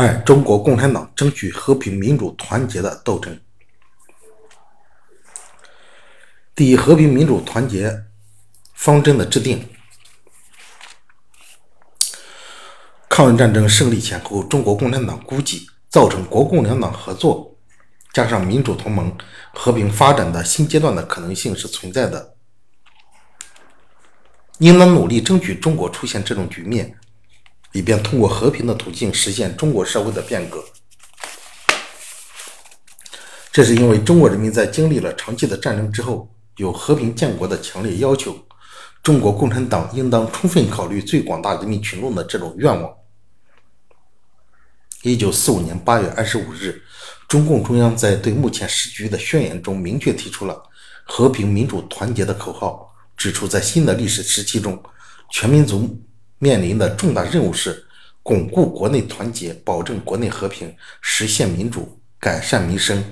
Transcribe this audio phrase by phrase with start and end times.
[0.00, 3.36] 二、中国共产党争取和平、民主、团结的斗争。
[6.54, 8.04] 第一，和平、民主、团结
[8.74, 9.68] 方针的制定。
[13.08, 17.56] 抗日战争胜利前后，中国共产党估计，造成国共两党合作
[18.12, 19.12] 加上民主同盟
[19.52, 22.36] 和平发展的新阶段的可能性是存在的，
[24.58, 26.96] 应当努力争取中国出现这种局面。
[27.72, 30.64] 以便通过和平的途径实现中国社会的变革，
[33.52, 38.36] 这是因为中国人民在经历了长期的战争之后，有和平建国的强烈要求。
[39.00, 42.92] 中国共产党应当充分考虑最广大人民群众的这种愿望。
[45.02, 46.82] 一九四五年八月二十五日，
[47.28, 50.60] 中共中央在对目前时局的宣言中明确提出了
[51.06, 54.82] “和平、民主、团结”的口号，指出在新的历史时期中，
[55.30, 56.02] 全民族。
[56.40, 57.84] 面临的重大任务是
[58.22, 63.04] 巩固国内团结，保证国内和平，实现民主，改善民生，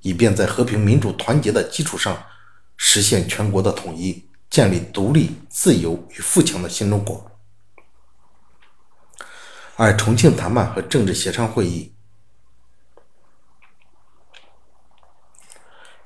[0.00, 2.20] 以便在和平、民主、团结的基础上
[2.76, 7.30] 实现全国的统一，建立独立、自由与富强的新中国。
[9.76, 11.94] 而重庆谈判和政治协商会议，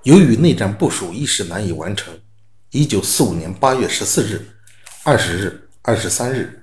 [0.03, 2.21] 由于内战部署一时难以完成，
[2.71, 4.47] 一九四五年八月十四日、
[5.05, 5.67] 二十日。
[5.83, 6.60] 二十三日，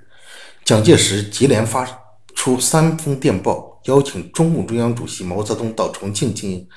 [0.68, 1.88] 蒋介石接连发
[2.36, 6.68] 出三封电报，邀请中共中央主席毛泽东到重庆进行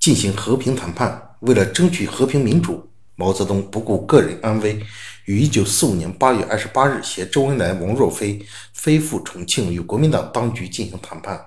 [0.00, 1.36] 进行和平谈判。
[1.40, 4.82] 为了争取和平民主，毛泽东不顾个人安危，
[5.26, 8.42] 于一九四五年八月二十八日携周恩来、王若飞
[8.72, 11.38] 飞赴重庆，与国民党当局进行谈判。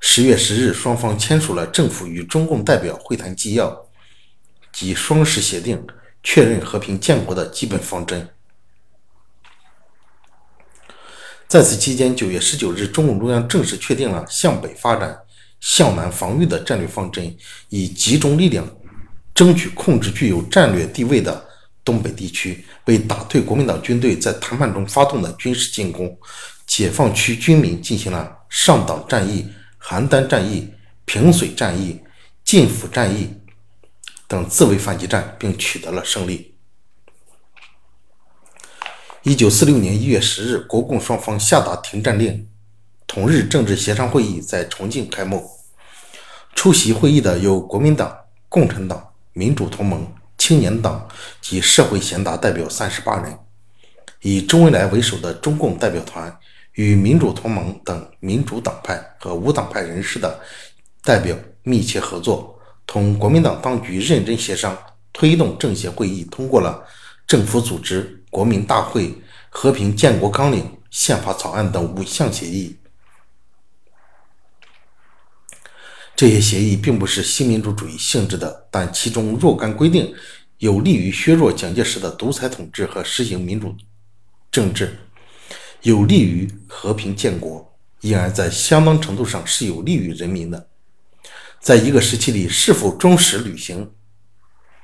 [0.00, 3.86] 十月十日，双方签署了政府与中共代表会谈纪要
[4.70, 5.82] 及双十协定。
[6.22, 8.28] 确认和平建国的基本方针。
[11.52, 15.14] 在此期间，九月十九日，中共中央正式确定了向北发展、
[15.60, 17.30] 向南防御的战略方针，
[17.68, 18.66] 以集中力量
[19.34, 21.46] 争取控制具有战略地位的
[21.84, 26.18] 东北地区，为打退国民党军队在谈判中发动的军事进攻，
[26.66, 29.46] 解放区军民进行了上党战役、
[29.78, 30.66] 邯郸战役、
[31.04, 32.00] 平绥战役、
[32.42, 33.28] 晋抚战役。
[34.26, 36.51] 等自卫反击战，并取得了胜利。
[39.24, 42.44] 一九四六年一月十日，国共双方下达停战令。
[43.06, 45.48] 同日，政治协商会议在重庆开幕。
[46.56, 48.12] 出席会议的有国民党、
[48.48, 51.06] 共产党、民主同盟、青年党
[51.40, 53.38] 及社会贤达代表三十八人。
[54.22, 56.36] 以周恩来为首的中共代表团
[56.72, 60.40] 与民主同盟等民主党派和无党派人士的
[61.04, 62.58] 代表密切合作。
[62.88, 64.76] 同国民党当局认真协商，
[65.12, 66.82] 推动政协会议通过了
[67.24, 69.14] 政府组织、国民大会、
[69.50, 72.78] 和平建国纲领、宪法草案等五项协议。
[76.16, 80.14] 这些协议并不是新民主主义性质的，但其中若干规定
[80.56, 83.76] 有利于削弱蒋介石的独裁统治和实行民主
[84.50, 84.96] 政治，
[85.82, 90.70] 有利于和平建国，因而，在相当程度上是有利于人民的。
[91.60, 93.92] 在一个时期里，是否忠实履行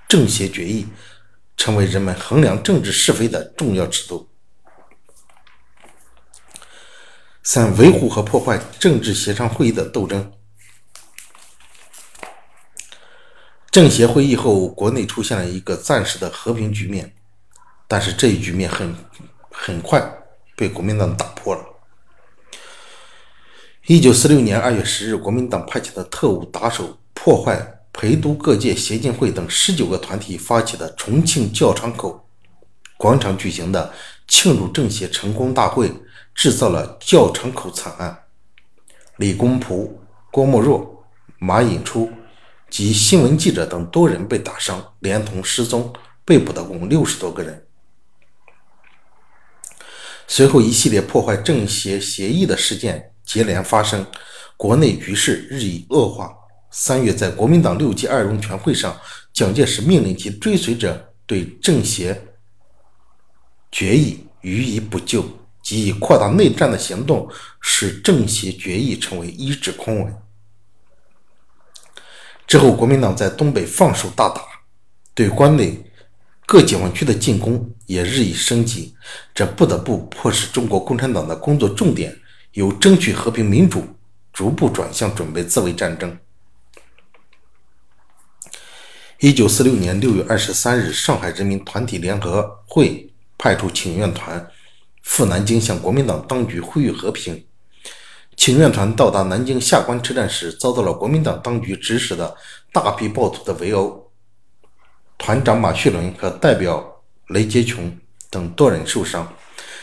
[0.07, 0.87] 政协决议，
[1.59, 4.31] 成为人们衡量政治是非的重要尺度。
[7.43, 10.33] 三、维护和破坏政治协商会议的斗争。
[13.71, 17.15] 政协会议后，国内出现了一个暂时的和平局面，
[17.87, 18.95] 但是这一局面很
[19.51, 20.01] 很快
[20.57, 21.65] 被国民党打破了。
[23.87, 32.29] 一九四六年二月十日，国民党派遣的特务打手破坏陪都各界协进会等十九个团体发起的重庆教场口
[32.97, 33.93] 广场举行的
[34.29, 35.93] 庆祝政协成功大会，
[36.33, 38.17] 制造了教场口惨案。
[39.17, 40.01] 李公朴、
[40.31, 41.05] 郭沫若、
[41.41, 42.09] 马寅初
[42.71, 45.93] 及新闻记者等多人被打伤，连同失踪、
[46.25, 47.67] 被捕的共六十多个人。
[50.29, 53.13] 随后，一系列破坏政协协议的事件。
[53.25, 54.07] 接连发生，
[54.57, 56.38] 国内局势日益恶化。
[56.81, 58.97] 三月，在国民党六届二中全会上，
[59.33, 62.17] 蒋介石命令其追随者对政协
[63.73, 65.25] 决议予以补救，
[65.61, 67.29] 即以扩大内战的行动，
[67.61, 70.17] 使政协决议成为一纸空文。
[72.47, 74.41] 之后，国民党在东北放手大打，
[75.15, 75.77] 对关内
[76.47, 78.95] 各解放区的进攻也日益升级，
[79.35, 82.17] 这不得不迫使中国共产党的工作重点。
[82.53, 83.83] 由争取和平民主，
[84.33, 86.17] 逐步转向准备自卫战争。
[89.21, 94.49] 一九四六年六月二十三日，上海人民团体联合会派出请愿团
[95.03, 97.45] 赴南京向国民党当局呼吁和平。
[98.37, 102.33] 请愿团到达南京下关车站时，遭到了国民党当局指使的
[102.73, 104.09] 大批暴徒的围殴，
[105.19, 107.99] 团长马叙伦和代表雷杰琼
[108.31, 109.35] 等多人受伤。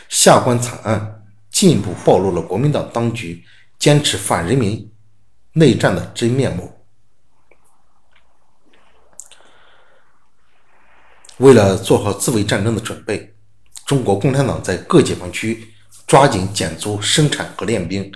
[0.08, 3.44] 下关惨案进一步暴露了国民党当局
[3.78, 4.90] 坚持反人民
[5.52, 6.72] 内战的真面目。
[11.38, 13.34] 为了做好自卫战争的准备，
[13.86, 15.68] 中国共产党在各解放区
[16.08, 18.10] 抓紧减租生产和练兵，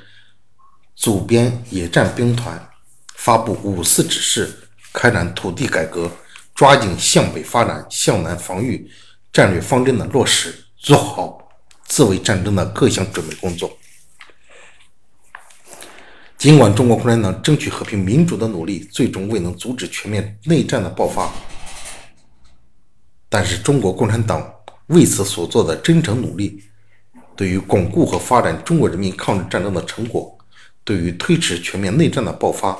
[0.95, 2.69] 组编野战兵团，
[3.15, 4.49] 发布五四指示，
[4.93, 6.09] 开展土地改革，
[6.55, 8.89] 抓紧向北发展、向南防御
[9.33, 11.49] 战略方针的落实，做好
[11.83, 13.69] 自卫战争的各项准备工作。
[16.37, 21.29] 尽管中国共产党争取和平民主的努力最终未能阻止全面内战的爆发。
[23.31, 24.51] 但是，中国共产党
[24.87, 26.63] 为此所做的真诚努力，
[27.35, 30.35] 对于巩固和发展中国人民抗日战争的成果，
[30.83, 32.75] 对于推迟全面内战的爆发，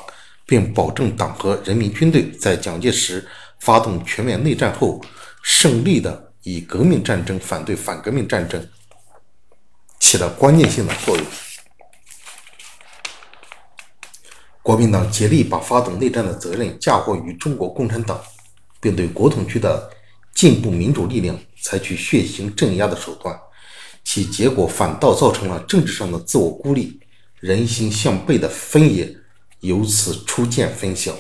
[0.48, 3.24] 并保证党和人民军队在蒋介石
[3.60, 5.00] 发动全面内战后
[5.44, 8.68] 胜利的以革命战争反对反革命战争，
[10.00, 11.24] 起了关键性的作用。
[14.64, 18.20] 国民党竭力把发动内战的责任嫁祸于中国共产党，
[18.82, 19.92] 并对国统区的。
[20.40, 23.38] 进步民主力量采取血腥镇压的手段，
[24.06, 26.98] 其结果反倒造成了政治上的自我孤立，
[27.42, 29.14] 人心向背的分野
[29.60, 31.14] 由此初见分晓。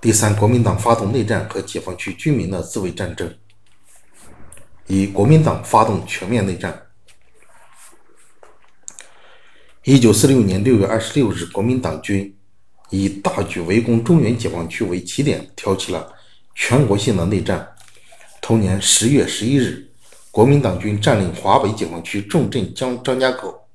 [0.00, 3.38] 第三，国民党发动内战和解放区军民的自卫战争。
[4.88, 6.88] 以、国民党发动全面内战。
[9.84, 12.36] 一九四六年六月二十六日，国民党军。
[12.94, 16.12] 以大举围攻中原解放区为起点，挑起了
[16.54, 17.68] 全国性的内战。
[18.40, 19.90] 同年十月十一日，
[20.30, 23.66] 国民党军占领华北解放区重镇江张家口。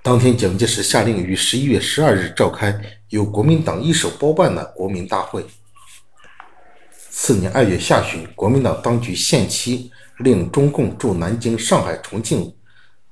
[0.00, 2.72] 当天，蒋介石下令于十一月十二日召开
[3.08, 5.44] 由国民党一手包办的国民大会。
[7.10, 12.54] 次年二月下旬，国民党当局限期令中共驻南京、上海、重庆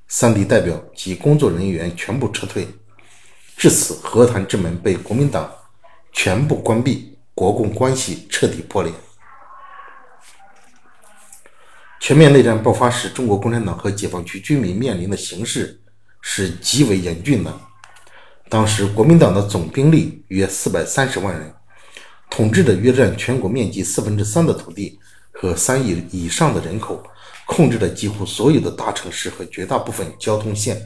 [0.07, 2.65] 三地代表及工作人员全部撤退。
[3.59, 5.51] 至此，和谈之门被国民党
[6.13, 8.93] 全部关闭，国共关系彻底破裂。
[11.99, 15.77] 全面内战爆发时，中国共产党和解放区居民面临的形势
[16.21, 17.53] 是极为严峻的。
[18.47, 21.53] 当时，国民党的总兵力约四百三十万人，
[22.29, 24.97] 统治着约占全国面积四分之三的土地
[25.33, 27.03] 和三亿以上的人口，
[27.45, 30.81] 控制着几乎所有的大城市和绝大部分交通线。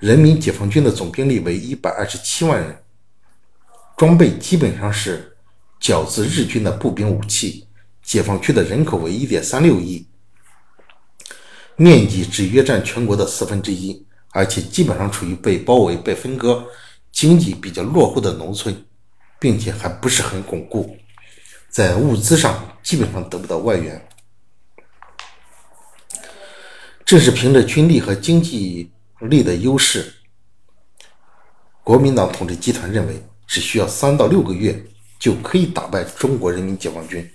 [0.00, 2.82] 人民解放军的总兵力为一百二十七万人，
[3.96, 5.36] 装备基本上是
[5.80, 7.64] 饺子日军的步兵武器。
[8.00, 10.06] 解放区的人口为一点三六亿，
[11.76, 16.66] 面积只约占全国的四分之一，而且基本上处于被包围、被分割、
[17.12, 18.74] 经济比较落后的农村，
[19.38, 20.96] 并且还不是很巩固，
[21.68, 24.08] 在物资上基本上得不到外援。
[27.04, 28.90] 正是凭着军力和经济。
[29.20, 30.14] 力的优势，
[31.82, 34.80] 国民党统治集团认为只需要三到六个月
[35.18, 37.28] 就可以打败中国人民解放军。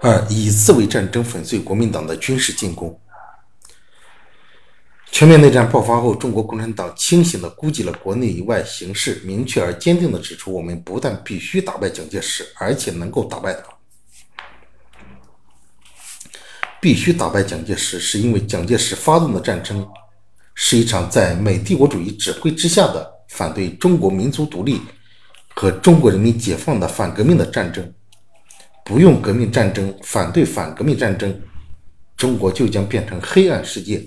[0.00, 2.98] 二以自卫战争粉碎国民党的军事进攻。
[5.10, 13.75] 全面内战爆发后，中国共产党清醒地估计了国内以外形势，明确而坚定地指出：我们不但必须打败蒋介石，而且能够打败他。
[16.86, 19.84] 必须打败蒋介石，是因为蒋介石发动的战争
[20.54, 24.80] 是一场在美帝国主义指挥之下的反对中国民族独立
[25.52, 27.92] 和中国人民解放的反革命的战争。
[28.84, 31.36] 不用革命战争，反对反革命战争，
[32.16, 34.06] 中国就将变成黑暗世界，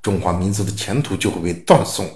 [0.00, 2.10] 中华民族的前途就会被断送。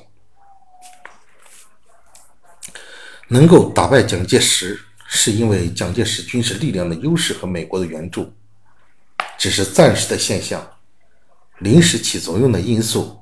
[3.28, 8.32] 能够打败蒋介石，是因为蒋介石军事力量的优势和美国的援助。
[9.38, 10.68] 只是暂时的现象，
[11.60, 13.20] 临时起作用的因素，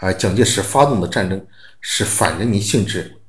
[0.00, 1.44] 而蒋介石发动的战争
[1.80, 3.20] 是反人民性质，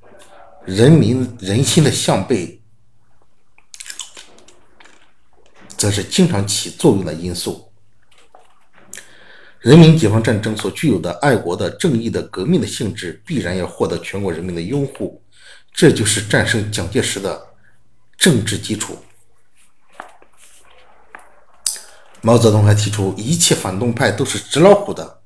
[0.64, 2.62] 人民人心的向背，
[5.76, 7.72] 则是经常起作用的因素。
[9.60, 15.22] 人民解放战争所具有的爱国的、正义的、革命的性质，必然要获得全国人民的拥护，
[15.74, 17.48] 这就是战胜蒋介石的
[18.16, 18.96] 政治基础。
[22.28, 25.22] 毛泽东还提出一切反动派都是纸老虎的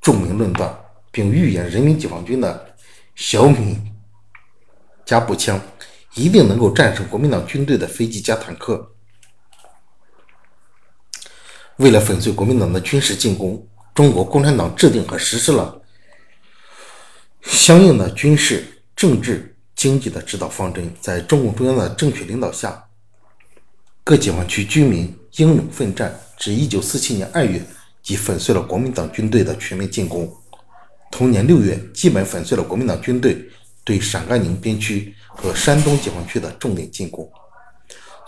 [0.00, 0.74] 著名论断，
[1.10, 2.74] 并预言人民解放军的
[3.14, 3.76] 小米
[5.04, 5.60] 加步枪，
[6.14, 8.90] 一定能够战胜国民党军队的飞机加坦克。
[11.76, 15.78] 为了粉碎国民党的军事进攻，中国共产党制定和实施了
[17.42, 20.90] 相应的军事、政治、经济的指导方针。
[21.02, 22.82] 在中共中央的正确领导下，
[24.02, 27.62] 各解放区居民英勇奋战，至1947年2月
[28.02, 30.30] 即粉碎了国民党军队的全面进攻。
[31.10, 33.48] 同年6月，基本粉碎了国民党军队
[33.82, 37.30] 对陕甘宁边区和山东解放区的重点进攻。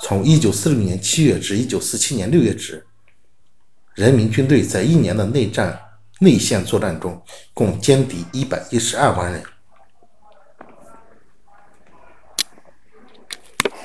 [0.01, 2.87] 从1946年7月至1947年6月止。
[3.95, 5.79] 人民军队在一年的内战
[6.21, 9.43] 内线作战中，共歼敌一百一十二万人。